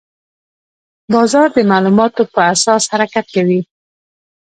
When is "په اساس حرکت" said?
2.33-3.25